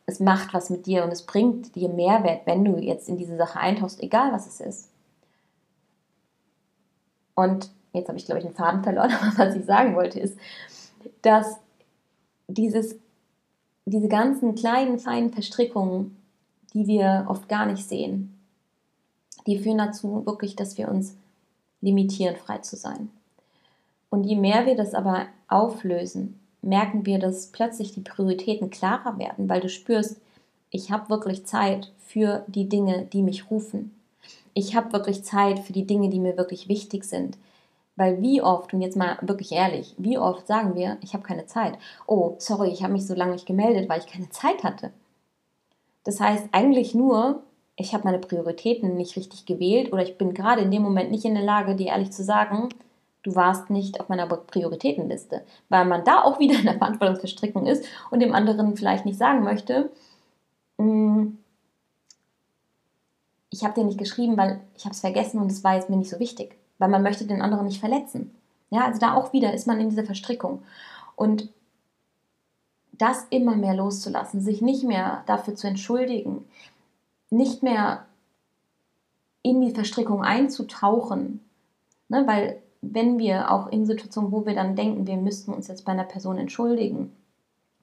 es 0.06 0.20
macht 0.20 0.52
was 0.52 0.70
mit 0.70 0.86
dir 0.86 1.04
und 1.04 1.10
es 1.10 1.22
bringt 1.22 1.74
dir 1.74 1.88
Mehrwert, 1.88 2.46
wenn 2.46 2.64
du 2.64 2.78
jetzt 2.78 3.08
in 3.08 3.16
diese 3.16 3.36
Sache 3.36 3.58
eintauchst, 3.58 4.02
egal 4.02 4.32
was 4.32 4.46
es 4.46 4.60
ist. 4.60 4.88
Und 7.34 7.70
jetzt 7.92 8.08
habe 8.08 8.18
ich, 8.18 8.26
glaube 8.26 8.40
ich, 8.40 8.46
einen 8.46 8.54
Faden 8.54 8.82
verloren, 8.82 9.12
aber 9.20 9.38
was 9.38 9.56
ich 9.56 9.64
sagen 9.64 9.94
wollte, 9.94 10.20
ist, 10.20 10.36
dass 11.22 11.56
dieses, 12.48 12.96
diese 13.84 14.08
ganzen 14.08 14.54
kleinen, 14.54 14.98
feinen 14.98 15.32
Verstrickungen, 15.32 16.16
die 16.74 16.86
wir 16.86 17.26
oft 17.28 17.48
gar 17.48 17.66
nicht 17.66 17.88
sehen, 17.88 18.38
die 19.46 19.58
führen 19.58 19.78
dazu 19.78 20.24
wirklich, 20.26 20.56
dass 20.56 20.78
wir 20.78 20.88
uns 20.88 21.16
limitieren, 21.80 22.36
frei 22.36 22.58
zu 22.58 22.76
sein. 22.76 23.10
Und 24.08 24.24
je 24.24 24.36
mehr 24.36 24.66
wir 24.66 24.76
das 24.76 24.94
aber 24.94 25.26
auflösen, 25.48 26.38
merken 26.62 27.04
wir, 27.04 27.18
dass 27.18 27.48
plötzlich 27.48 27.92
die 27.92 28.00
Prioritäten 28.00 28.70
klarer 28.70 29.18
werden, 29.18 29.48
weil 29.48 29.60
du 29.60 29.68
spürst, 29.68 30.20
ich 30.70 30.90
habe 30.90 31.10
wirklich 31.10 31.44
Zeit 31.44 31.92
für 31.98 32.44
die 32.46 32.68
Dinge, 32.68 33.06
die 33.12 33.22
mich 33.22 33.50
rufen. 33.50 33.94
Ich 34.54 34.74
habe 34.74 34.92
wirklich 34.92 35.24
Zeit 35.24 35.58
für 35.58 35.72
die 35.72 35.86
Dinge, 35.86 36.08
die 36.08 36.20
mir 36.20 36.36
wirklich 36.36 36.68
wichtig 36.68 37.04
sind. 37.04 37.36
Weil 37.96 38.22
wie 38.22 38.40
oft, 38.40 38.72
und 38.72 38.80
jetzt 38.80 38.96
mal 38.96 39.18
wirklich 39.20 39.52
ehrlich, 39.52 39.94
wie 39.98 40.16
oft 40.16 40.46
sagen 40.46 40.74
wir, 40.74 40.96
ich 41.02 41.12
habe 41.12 41.24
keine 41.24 41.46
Zeit. 41.46 41.76
Oh, 42.06 42.36
sorry, 42.38 42.70
ich 42.70 42.82
habe 42.82 42.94
mich 42.94 43.06
so 43.06 43.14
lange 43.14 43.32
nicht 43.32 43.46
gemeldet, 43.46 43.88
weil 43.88 44.00
ich 44.00 44.06
keine 44.06 44.30
Zeit 44.30 44.64
hatte. 44.64 44.92
Das 46.04 46.20
heißt 46.20 46.48
eigentlich 46.52 46.94
nur, 46.94 47.42
ich 47.76 47.94
habe 47.94 48.04
meine 48.04 48.18
Prioritäten 48.18 48.96
nicht 48.96 49.16
richtig 49.16 49.46
gewählt 49.46 49.92
oder 49.92 50.02
ich 50.02 50.18
bin 50.18 50.34
gerade 50.34 50.62
in 50.62 50.70
dem 50.70 50.82
Moment 50.82 51.10
nicht 51.10 51.24
in 51.24 51.34
der 51.34 51.44
Lage, 51.44 51.76
dir 51.76 51.88
ehrlich 51.88 52.12
zu 52.12 52.24
sagen, 52.24 52.70
du 53.22 53.34
warst 53.34 53.70
nicht 53.70 54.00
auf 54.00 54.08
meiner 54.08 54.26
Prioritätenliste. 54.26 55.42
Weil 55.68 55.84
man 55.84 56.04
da 56.04 56.22
auch 56.22 56.38
wieder 56.38 56.58
in 56.58 56.64
der 56.64 56.78
Verantwortungsverstrickung 56.78 57.66
ist 57.66 57.84
und 58.10 58.20
dem 58.20 58.34
anderen 58.34 58.76
vielleicht 58.76 59.04
nicht 59.04 59.18
sagen 59.18 59.42
möchte, 59.42 59.90
hm, 60.78 61.38
ich 63.50 63.64
habe 63.64 63.74
dir 63.74 63.84
nicht 63.84 63.98
geschrieben, 63.98 64.36
weil 64.36 64.60
ich 64.76 64.84
habe 64.84 64.94
es 64.94 65.00
vergessen 65.00 65.38
und 65.38 65.52
es 65.52 65.62
war 65.62 65.74
jetzt 65.74 65.90
mir 65.90 65.96
nicht 65.96 66.10
so 66.10 66.18
wichtig, 66.18 66.56
weil 66.78 66.88
man 66.88 67.02
möchte 67.02 67.26
den 67.26 67.42
anderen 67.42 67.66
nicht 67.66 67.80
verletzen. 67.80 68.34
Ja, 68.70 68.86
also 68.86 68.98
da 68.98 69.14
auch 69.14 69.34
wieder 69.34 69.52
ist 69.52 69.66
man 69.66 69.78
in 69.78 69.90
dieser 69.90 70.04
Verstrickung. 70.04 70.62
Und 71.16 71.50
das 72.92 73.26
immer 73.28 73.54
mehr 73.56 73.74
loszulassen, 73.74 74.40
sich 74.40 74.62
nicht 74.62 74.84
mehr 74.84 75.22
dafür 75.26 75.54
zu 75.54 75.66
entschuldigen, 75.66 76.46
nicht 77.28 77.62
mehr 77.62 78.06
in 79.42 79.60
die 79.60 79.72
Verstrickung 79.72 80.22
einzutauchen, 80.22 81.44
ne, 82.08 82.26
weil 82.26 82.62
wenn 82.82 83.18
wir 83.18 83.50
auch 83.50 83.68
in 83.68 83.86
Situationen, 83.86 84.32
wo 84.32 84.44
wir 84.44 84.54
dann 84.54 84.76
denken, 84.76 85.06
wir 85.06 85.16
müssten 85.16 85.54
uns 85.54 85.68
jetzt 85.68 85.84
bei 85.84 85.92
einer 85.92 86.04
Person 86.04 86.36
entschuldigen, 86.36 87.12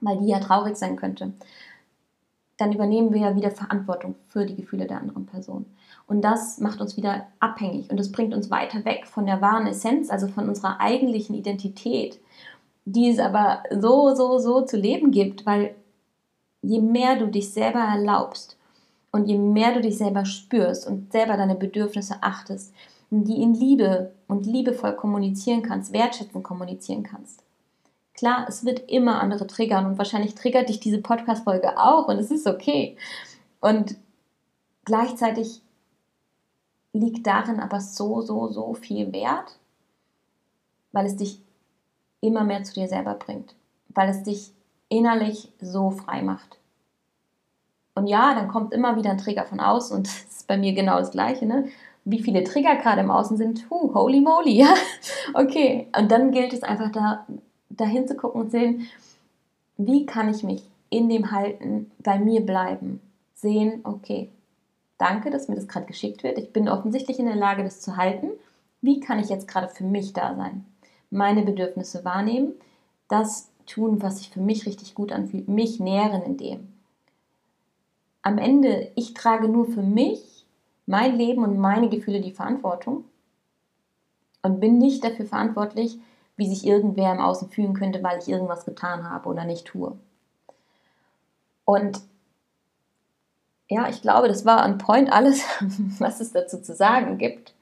weil 0.01 0.17
die 0.17 0.27
ja 0.27 0.39
traurig 0.39 0.75
sein 0.75 0.97
könnte, 0.97 1.33
dann 2.57 2.73
übernehmen 2.73 3.13
wir 3.13 3.21
ja 3.21 3.35
wieder 3.35 3.51
Verantwortung 3.51 4.15
für 4.27 4.45
die 4.45 4.55
Gefühle 4.55 4.85
der 4.85 4.99
anderen 4.99 5.25
Person. 5.25 5.65
Und 6.07 6.21
das 6.21 6.59
macht 6.59 6.81
uns 6.81 6.97
wieder 6.97 7.27
abhängig 7.39 7.89
und 7.89 7.97
das 7.97 8.11
bringt 8.11 8.33
uns 8.33 8.51
weiter 8.51 8.83
weg 8.83 9.07
von 9.07 9.25
der 9.25 9.41
wahren 9.41 9.67
Essenz, 9.67 10.09
also 10.09 10.27
von 10.27 10.49
unserer 10.49 10.81
eigentlichen 10.81 11.35
Identität, 11.35 12.19
die 12.83 13.09
es 13.09 13.19
aber 13.19 13.63
so, 13.71 14.13
so, 14.13 14.39
so 14.39 14.61
zu 14.61 14.75
leben 14.75 15.11
gibt, 15.11 15.45
weil 15.45 15.75
je 16.61 16.81
mehr 16.81 17.15
du 17.15 17.27
dich 17.27 17.53
selber 17.53 17.79
erlaubst 17.79 18.57
und 19.11 19.27
je 19.27 19.37
mehr 19.37 19.73
du 19.73 19.79
dich 19.79 19.97
selber 19.97 20.25
spürst 20.25 20.85
und 20.85 21.13
selber 21.13 21.37
deine 21.37 21.55
Bedürfnisse 21.55 22.15
achtest, 22.21 22.73
die 23.09 23.41
in 23.41 23.53
Liebe 23.53 24.13
und 24.27 24.45
liebevoll 24.45 24.93
kommunizieren 24.93 25.63
kannst, 25.63 25.93
wertschätzend 25.93 26.43
kommunizieren 26.43 27.03
kannst, 27.03 27.43
Klar, 28.19 28.47
es 28.49 28.65
wird 28.65 28.89
immer 28.89 29.21
andere 29.21 29.47
triggern 29.47 29.85
und 29.85 29.97
wahrscheinlich 29.97 30.35
triggert 30.35 30.67
dich 30.67 30.81
diese 30.81 30.97
Podcast-Folge 30.97 31.77
auch 31.77 32.09
und 32.09 32.17
es 32.19 32.31
ist 32.31 32.47
okay. 32.47 32.97
Und 33.61 33.95
gleichzeitig 34.83 35.61
liegt 36.91 37.25
darin 37.25 37.61
aber 37.61 37.79
so, 37.79 38.19
so, 38.19 38.49
so 38.49 38.73
viel 38.73 39.13
Wert, 39.13 39.57
weil 40.91 41.05
es 41.05 41.15
dich 41.15 41.41
immer 42.19 42.43
mehr 42.43 42.61
zu 42.65 42.73
dir 42.73 42.89
selber 42.89 43.13
bringt, 43.13 43.55
weil 43.87 44.09
es 44.09 44.23
dich 44.23 44.51
innerlich 44.89 45.53
so 45.61 45.89
frei 45.89 46.21
macht. 46.21 46.57
Und 47.95 48.07
ja, 48.07 48.35
dann 48.35 48.49
kommt 48.49 48.73
immer 48.73 48.97
wieder 48.97 49.11
ein 49.11 49.17
Trigger 49.17 49.45
von 49.45 49.61
außen 49.61 49.95
und 49.95 50.07
das 50.29 50.39
ist 50.39 50.47
bei 50.47 50.57
mir 50.57 50.73
genau 50.73 50.99
das 50.99 51.11
Gleiche. 51.11 51.45
Ne? 51.45 51.69
Wie 52.05 52.21
viele 52.21 52.43
Trigger 52.43 52.75
gerade 52.75 53.01
im 53.01 53.11
Außen 53.11 53.37
sind, 53.37 53.69
huh, 53.69 53.93
holy 53.93 54.21
moly, 54.21 54.51
ja. 54.51 54.73
Okay, 55.33 55.87
und 55.97 56.11
dann 56.11 56.31
gilt 56.31 56.53
es 56.53 56.63
einfach 56.63 56.91
da 56.91 57.25
dahin 57.69 58.07
zu 58.07 58.15
gucken 58.15 58.41
und 58.41 58.51
sehen, 58.51 58.87
wie 59.77 60.05
kann 60.05 60.29
ich 60.29 60.43
mich 60.43 60.63
in 60.89 61.07
dem 61.09 61.31
halten, 61.31 61.91
bei 61.99 62.19
mir 62.19 62.41
bleiben, 62.41 62.99
sehen, 63.35 63.81
okay, 63.83 64.29
danke, 64.97 65.29
dass 65.29 65.47
mir 65.47 65.55
das 65.55 65.67
gerade 65.67 65.85
geschickt 65.85 66.23
wird. 66.23 66.37
Ich 66.37 66.51
bin 66.51 66.67
offensichtlich 66.67 67.19
in 67.19 67.25
der 67.25 67.35
Lage, 67.35 67.63
das 67.63 67.81
zu 67.81 67.95
halten. 67.95 68.31
Wie 68.81 68.99
kann 68.99 69.19
ich 69.19 69.29
jetzt 69.29 69.47
gerade 69.47 69.69
für 69.69 69.83
mich 69.83 70.13
da 70.13 70.35
sein? 70.35 70.65
Meine 71.11 71.43
Bedürfnisse 71.43 72.03
wahrnehmen, 72.05 72.53
das 73.07 73.49
tun, 73.65 74.01
was 74.01 74.17
sich 74.17 74.29
für 74.29 74.41
mich 74.41 74.65
richtig 74.65 74.95
gut 74.95 75.11
anfühlt, 75.11 75.47
mich 75.47 75.79
nähren 75.79 76.23
in 76.23 76.37
dem. 76.37 76.67
Am 78.21 78.37
Ende, 78.37 78.91
ich 78.95 79.13
trage 79.13 79.47
nur 79.47 79.65
für 79.65 79.81
mich, 79.81 80.21
mein 80.89 81.15
Leben 81.15 81.43
und 81.43 81.59
meine 81.59 81.87
Gefühle 81.87 82.19
die 82.19 82.31
Verantwortung 82.31 83.05
und 84.41 84.59
bin 84.59 84.79
nicht 84.79 85.03
dafür 85.03 85.27
verantwortlich, 85.27 85.99
wie 86.35 86.47
sich 86.47 86.65
irgendwer 86.65 87.11
im 87.11 87.19
Außen 87.19 87.49
fühlen 87.49 87.75
könnte, 87.75 88.01
weil 88.01 88.17
ich 88.17 88.27
irgendwas 88.27 88.65
getan 88.65 89.07
habe 89.07 89.29
oder 89.29 89.45
nicht 89.45 89.67
tue. 89.67 89.95
Und 91.63 92.01
ja, 93.69 93.87
ich 93.87 94.01
glaube, 94.01 94.29
das 94.29 94.45
war 94.45 94.63
an 94.63 94.79
Point 94.79 95.11
alles, 95.11 95.43
was 95.99 96.21
es 96.21 96.31
dazu 96.31 96.59
zu 96.59 96.73
sagen 96.73 97.19
gibt. 97.19 97.53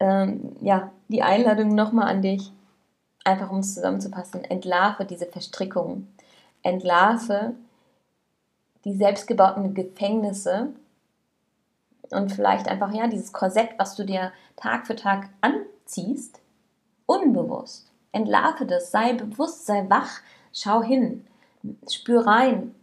Ähm, 0.00 0.56
ja, 0.60 0.90
die 1.06 1.22
Einladung 1.22 1.76
nochmal 1.76 2.08
an 2.08 2.20
dich, 2.20 2.50
einfach 3.22 3.48
um 3.48 3.60
es 3.60 3.74
zusammenzupassen, 3.74 4.42
entlarve 4.42 5.04
diese 5.04 5.26
Verstrickungen, 5.26 6.12
entlarve 6.64 7.54
die 8.84 8.96
selbstgebauten 8.96 9.72
Gefängnisse 9.74 10.74
und 12.10 12.32
vielleicht 12.32 12.68
einfach 12.68 12.92
ja 12.92 13.06
dieses 13.06 13.32
Korsett, 13.32 13.70
was 13.78 13.96
du 13.96 14.04
dir 14.04 14.32
Tag 14.56 14.86
für 14.86 14.96
Tag 14.96 15.28
anziehst, 15.40 16.40
unbewusst. 17.06 17.90
Entlarve 18.12 18.66
das, 18.66 18.90
sei 18.90 19.12
bewusst, 19.12 19.66
sei 19.66 19.86
wach, 19.88 20.20
schau 20.52 20.82
hin, 20.82 21.24
spür 21.90 22.26
rein. 22.26 22.74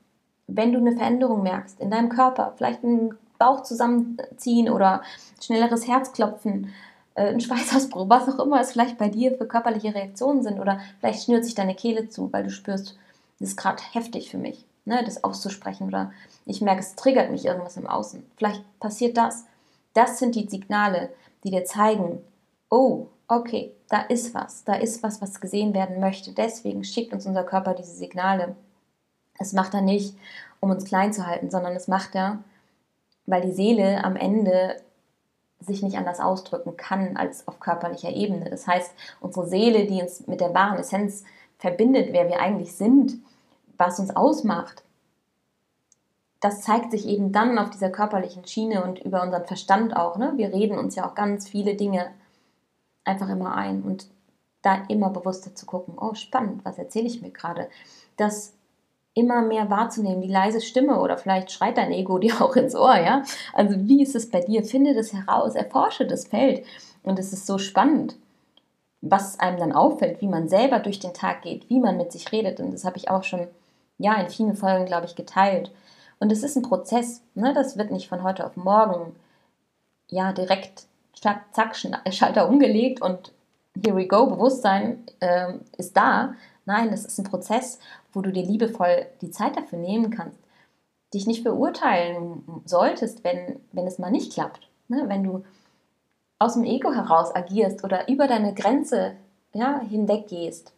Wenn 0.47 0.73
du 0.73 0.79
eine 0.79 0.95
Veränderung 0.95 1.43
merkst 1.43 1.79
in 1.79 1.91
deinem 1.91 2.09
Körper, 2.09 2.53
vielleicht 2.57 2.83
ein 2.83 3.15
Bauch 3.39 3.63
zusammenziehen 3.63 4.69
oder 4.69 5.01
schnelleres 5.41 5.87
Herzklopfen, 5.87 6.73
äh, 7.15 7.27
ein 7.27 7.39
Schweißausbruch, 7.39 8.09
was 8.09 8.29
auch 8.29 8.43
immer 8.43 8.61
es 8.61 8.73
vielleicht 8.73 8.97
bei 8.97 9.09
dir 9.09 9.37
für 9.37 9.47
körperliche 9.47 9.95
Reaktionen 9.95 10.43
sind 10.43 10.59
oder 10.59 10.79
vielleicht 10.99 11.23
schnürt 11.23 11.45
sich 11.45 11.55
deine 11.55 11.75
Kehle 11.75 12.09
zu, 12.09 12.31
weil 12.31 12.43
du 12.43 12.51
spürst, 12.51 12.97
das 13.39 13.49
ist 13.49 13.57
gerade 13.57 13.81
heftig 13.93 14.29
für 14.29 14.37
mich, 14.37 14.65
ne, 14.85 15.03
das 15.03 15.23
auszusprechen 15.23 15.87
oder 15.87 16.11
ich 16.45 16.61
merke, 16.61 16.81
es 16.81 16.95
triggert 16.95 17.31
mich 17.31 17.45
irgendwas 17.45 17.77
im 17.77 17.87
Außen. 17.87 18.25
Vielleicht 18.37 18.63
passiert 18.79 19.17
das. 19.17 19.45
Das 19.93 20.19
sind 20.19 20.35
die 20.35 20.47
Signale, 20.47 21.09
die 21.43 21.51
dir 21.51 21.65
zeigen, 21.65 22.19
oh, 22.69 23.07
okay, 23.27 23.73
da 23.89 24.01
ist 24.01 24.33
was, 24.33 24.63
da 24.63 24.73
ist 24.73 25.03
was, 25.03 25.21
was 25.21 25.41
gesehen 25.41 25.73
werden 25.73 25.99
möchte. 25.99 26.31
Deswegen 26.33 26.83
schickt 26.83 27.13
uns 27.13 27.25
unser 27.25 27.43
Körper 27.43 27.73
diese 27.73 27.93
Signale. 27.93 28.55
Es 29.37 29.53
macht 29.53 29.73
er 29.73 29.81
nicht, 29.81 30.15
um 30.59 30.69
uns 30.69 30.85
klein 30.85 31.13
zu 31.13 31.25
halten, 31.25 31.49
sondern 31.49 31.75
es 31.75 31.87
macht 31.87 32.15
er, 32.15 32.39
weil 33.25 33.41
die 33.41 33.51
Seele 33.51 34.03
am 34.03 34.15
Ende 34.15 34.81
sich 35.59 35.83
nicht 35.83 35.97
anders 35.97 36.19
ausdrücken 36.19 36.75
kann 36.75 37.17
als 37.17 37.47
auf 37.47 37.59
körperlicher 37.59 38.09
Ebene. 38.09 38.49
Das 38.49 38.67
heißt, 38.67 38.91
unsere 39.19 39.47
Seele, 39.47 39.85
die 39.85 40.01
uns 40.01 40.27
mit 40.27 40.41
der 40.41 40.53
wahren 40.53 40.79
Essenz 40.79 41.23
verbindet, 41.59 42.09
wer 42.11 42.27
wir 42.27 42.39
eigentlich 42.39 42.75
sind, 42.75 43.19
was 43.81 43.99
uns 43.99 44.15
ausmacht, 44.15 44.83
das 46.39 46.61
zeigt 46.61 46.91
sich 46.91 47.07
eben 47.07 47.31
dann 47.31 47.57
auf 47.57 47.69
dieser 47.69 47.89
körperlichen 47.89 48.45
Schiene 48.45 48.83
und 48.83 48.99
über 48.99 49.21
unseren 49.21 49.45
Verstand 49.45 49.95
auch. 49.95 50.17
Ne? 50.17 50.33
Wir 50.35 50.53
reden 50.53 50.77
uns 50.77 50.95
ja 50.95 51.07
auch 51.07 51.15
ganz 51.15 51.49
viele 51.49 51.75
Dinge 51.75 52.11
einfach 53.03 53.29
immer 53.29 53.55
ein 53.55 53.81
und 53.81 54.07
da 54.61 54.83
immer 54.89 55.09
bewusster 55.09 55.55
zu 55.55 55.65
gucken, 55.65 55.95
oh 55.99 56.13
spannend, 56.13 56.63
was 56.63 56.77
erzähle 56.77 57.07
ich 57.07 57.21
mir 57.21 57.31
gerade? 57.31 57.67
Das 58.17 58.53
immer 59.13 59.41
mehr 59.41 59.69
wahrzunehmen, 59.69 60.21
die 60.21 60.27
leise 60.27 60.61
Stimme 60.61 60.99
oder 60.99 61.17
vielleicht 61.17 61.51
schreit 61.51 61.77
dein 61.77 61.91
Ego 61.91 62.17
dir 62.19 62.41
auch 62.41 62.55
ins 62.55 62.75
Ohr, 62.75 62.97
ja? 62.97 63.23
Also 63.53 63.75
wie 63.87 64.01
ist 64.01 64.15
es 64.15 64.29
bei 64.29 64.41
dir? 64.41 64.63
Finde 64.63 64.93
das 64.93 65.13
heraus, 65.13 65.55
erforsche 65.55 66.05
das 66.05 66.27
Feld 66.27 66.65
und 67.03 67.17
es 67.17 67.33
ist 67.33 67.47
so 67.47 67.57
spannend, 67.57 68.15
was 69.01 69.39
einem 69.39 69.57
dann 69.57 69.71
auffällt, 69.71 70.21
wie 70.21 70.27
man 70.27 70.47
selber 70.47 70.79
durch 70.79 70.99
den 70.99 71.13
Tag 71.13 71.41
geht, 71.41 71.67
wie 71.69 71.79
man 71.79 71.97
mit 71.97 72.11
sich 72.11 72.31
redet 72.31 72.59
und 72.59 72.71
das 72.71 72.85
habe 72.85 72.97
ich 72.97 73.09
auch 73.09 73.23
schon 73.23 73.47
ja 74.01 74.15
in 74.15 74.29
vielen 74.29 74.55
Folgen 74.55 74.85
glaube 74.85 75.05
ich 75.05 75.15
geteilt 75.15 75.71
und 76.21 76.31
es 76.31 76.43
ist 76.43 76.55
ein 76.55 76.61
Prozess, 76.61 77.23
ne? 77.33 77.51
Das 77.53 77.77
wird 77.77 77.89
nicht 77.89 78.07
von 78.07 78.21
heute 78.21 78.45
auf 78.45 78.55
morgen 78.55 79.15
ja 80.07 80.31
direkt 80.33 80.85
zack, 81.15 81.75
Schalter 82.11 82.47
umgelegt 82.47 83.01
und 83.01 83.33
here 83.75 83.95
we 83.95 84.07
go, 84.07 84.27
Bewusstsein 84.27 85.03
äh, 85.19 85.53
ist 85.77 85.97
da. 85.97 86.35
Nein, 86.65 86.89
es 86.89 87.05
ist 87.05 87.17
ein 87.17 87.25
Prozess, 87.25 87.79
wo 88.13 88.21
du 88.21 88.31
dir 88.31 88.43
liebevoll 88.43 89.07
die 89.21 89.31
Zeit 89.31 89.57
dafür 89.57 89.79
nehmen 89.79 90.11
kannst. 90.11 90.37
Dich 91.11 91.25
nicht 91.25 91.41
verurteilen 91.41 92.61
solltest, 92.65 93.23
wenn, 93.23 93.59
wenn 93.71 93.87
es 93.87 93.97
mal 93.97 94.11
nicht 94.11 94.31
klappt. 94.31 94.69
Ne? 94.89 95.05
Wenn 95.07 95.23
du 95.23 95.43
aus 96.37 96.53
dem 96.53 96.65
Ego 96.65 96.93
heraus 96.93 97.33
agierst 97.33 97.83
oder 97.83 98.07
über 98.07 98.27
deine 98.27 98.53
Grenze 98.53 99.15
ja, 99.53 99.79
hinweggehst. 99.79 100.71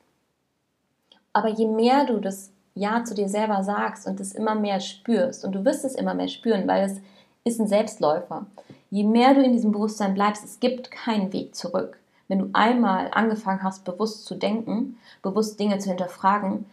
Aber 1.34 1.50
je 1.50 1.68
mehr 1.68 2.06
du 2.06 2.20
das 2.20 2.53
Ja 2.76 3.04
zu 3.04 3.14
dir 3.14 3.30
selber 3.30 3.64
sagst 3.64 4.08
und 4.08 4.20
es 4.20 4.34
immer 4.34 4.56
mehr 4.56 4.80
spürst, 4.80 5.46
und 5.46 5.54
du 5.54 5.64
wirst 5.66 5.86
es 5.86 5.96
immer 5.96 6.14
mehr 6.14 6.28
spüren, 6.28 6.68
weil 6.68 6.84
es 6.86 7.02
ist 7.44 7.60
ein 7.60 7.68
Selbstläufer 7.68 8.48
je 8.94 9.04
mehr 9.04 9.34
du 9.34 9.42
in 9.42 9.54
diesem 9.54 9.72
Bewusstsein 9.72 10.14
bleibst, 10.14 10.44
es 10.44 10.60
gibt 10.60 10.92
keinen 10.92 11.34
Weg 11.34 11.56
zurück. 11.56 12.00
wenn 12.30 12.40
du 12.40 12.50
einmal 12.54 13.12
angefangen 13.12 13.64
hast, 13.64 13.84
bewusst 13.84 14.26
zu 14.26 14.36
denken, 14.36 14.98
bewusst 15.22 15.60
Dinge 15.60 15.78
zu 15.80 15.90
hinterfragen, 15.90 16.66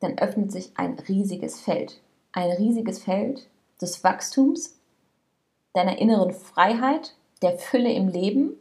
dann 0.00 0.18
öffnet 0.18 0.50
sich 0.50 0.72
ein 0.76 0.98
riesiges 1.08 1.60
Feld. 1.60 2.00
Ein 2.32 2.50
riesiges 2.52 3.00
Feld 3.00 3.46
des 3.80 4.02
Wachstums, 4.02 4.78
deiner 5.74 5.98
inneren 5.98 6.32
Freiheit, 6.32 7.14
der 7.42 7.58
Fülle 7.58 7.92
im 7.92 8.08
Leben. 8.08 8.52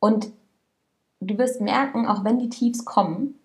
Und 0.00 0.32
du 1.20 1.38
wirst 1.38 1.60
merken, 1.60 2.06
auch 2.06 2.24
wenn 2.24 2.40
die 2.40 2.50
Tiefs 2.50 2.84
kommen, 2.84 3.38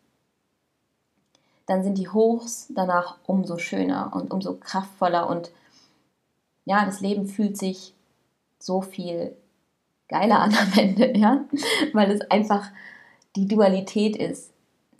dann 1.65 1.83
sind 1.83 1.97
die 1.97 2.09
Hochs 2.09 2.67
danach 2.73 3.17
umso 3.25 3.57
schöner 3.57 4.11
und 4.13 4.31
umso 4.31 4.55
kraftvoller 4.55 5.29
und 5.29 5.51
ja, 6.65 6.85
das 6.85 7.01
Leben 7.01 7.27
fühlt 7.27 7.57
sich 7.57 7.93
so 8.59 8.81
viel 8.81 9.35
geiler 10.07 10.39
an 10.39 10.53
am 10.53 10.73
Ende, 10.77 11.17
ja, 11.17 11.43
weil 11.93 12.11
es 12.11 12.21
einfach 12.31 12.69
die 13.35 13.47
Dualität 13.47 14.15
ist, 14.15 14.51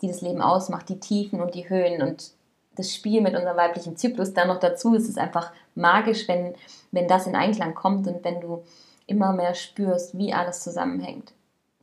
die 0.02 0.08
das 0.08 0.20
Leben 0.20 0.42
ausmacht, 0.42 0.88
die 0.88 1.00
Tiefen 1.00 1.40
und 1.40 1.54
die 1.54 1.68
Höhen 1.68 2.02
und 2.02 2.32
das 2.76 2.92
Spiel 2.92 3.20
mit 3.20 3.34
unserem 3.34 3.56
weiblichen 3.56 3.96
Zyklus 3.96 4.34
dann 4.34 4.48
noch 4.48 4.58
dazu 4.58 4.94
ist 4.94 5.08
es 5.08 5.16
einfach 5.16 5.52
magisch, 5.74 6.26
wenn, 6.28 6.54
wenn 6.90 7.06
das 7.06 7.26
in 7.26 7.36
Einklang 7.36 7.74
kommt 7.74 8.06
und 8.08 8.24
wenn 8.24 8.40
du 8.40 8.64
immer 9.06 9.32
mehr 9.32 9.54
spürst, 9.54 10.16
wie 10.18 10.32
alles 10.32 10.60
zusammenhängt. 10.62 11.32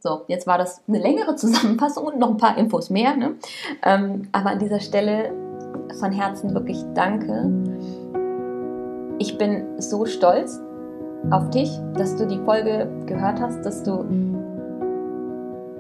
So, 0.02 0.22
jetzt 0.28 0.48
war 0.48 0.58
das 0.58 0.82
eine 0.88 1.00
längere 1.00 1.36
Zusammenfassung 1.36 2.06
und 2.06 2.20
noch 2.20 2.32
ein 2.32 2.38
paar 2.38 2.58
Infos 2.58 2.90
mehr. 2.90 3.16
Ne? 3.16 3.36
Ähm, 3.84 4.24
aber 4.32 4.50
an 4.50 4.60
dieser 4.60 4.80
Stelle 4.80 5.32
von 6.00 6.12
Herzen 6.12 6.54
wirklich 6.56 6.84
danke. 6.96 7.50
Ich 9.20 9.38
bin 9.38 9.80
so 9.80 10.06
stolz 10.06 10.60
auf 11.30 11.52
dich, 11.52 11.70
dass 11.94 12.16
du 12.16 12.26
die 12.26 12.40
Folge 12.40 12.90
gehört 13.06 13.40
hast, 13.40 13.64
dass 13.64 13.84
du 13.84 14.04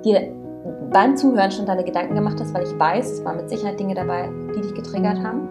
dir 0.05 0.31
beim 0.91 1.17
Zuhören 1.17 1.49
schon 1.49 1.65
deine 1.65 1.83
Gedanken 1.83 2.13
gemacht 2.13 2.39
hast, 2.39 2.53
weil 2.53 2.63
ich 2.63 2.77
weiß, 2.77 3.11
es 3.11 3.25
waren 3.25 3.37
mit 3.37 3.49
Sicherheit 3.49 3.79
Dinge 3.79 3.95
dabei, 3.95 4.29
die 4.55 4.61
dich 4.61 4.75
getriggert 4.75 5.17
haben. 5.23 5.49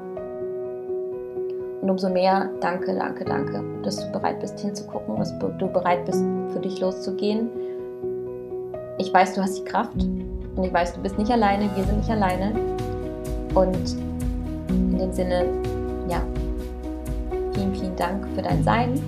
Und 1.83 1.91
umso 1.91 2.09
mehr 2.09 2.50
danke, 2.61 2.95
danke, 2.95 3.25
danke, 3.25 3.65
dass 3.83 3.97
du 3.97 4.12
bereit 4.12 4.39
bist 4.39 4.61
hinzugucken, 4.61 5.17
dass 5.17 5.37
du 5.39 5.67
bereit 5.67 6.05
bist, 6.05 6.23
für 6.53 6.61
dich 6.61 6.79
loszugehen. 6.79 7.49
Ich 9.00 9.14
weiß, 9.14 9.33
du 9.33 9.40
hast 9.40 9.57
die 9.57 9.64
Kraft. 9.64 9.95
Und 9.95 10.62
ich 10.62 10.73
weiß, 10.75 10.92
du 10.92 11.00
bist 11.00 11.16
nicht 11.16 11.30
alleine, 11.30 11.71
wir 11.75 11.85
sind 11.85 11.97
nicht 11.97 12.11
alleine. 12.11 12.52
Und 13.54 13.97
in 14.69 14.99
dem 14.99 15.11
Sinne, 15.11 15.47
ja, 16.07 16.23
vielen, 17.54 17.75
vielen 17.75 17.97
Dank 17.97 18.28
für 18.35 18.42
dein 18.42 18.62
Sein. 18.62 19.00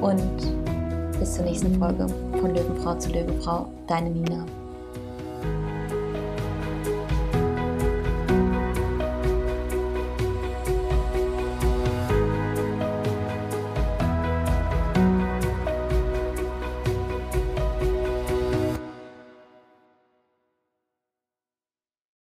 Und 0.00 1.18
bis 1.18 1.34
zur 1.34 1.44
nächsten 1.44 1.74
Folge 1.76 2.06
von 2.40 2.54
Löwenfrau 2.54 2.94
zu 2.94 3.10
Löwenfrau, 3.10 3.66
deine 3.88 4.10
Nina. 4.10 4.44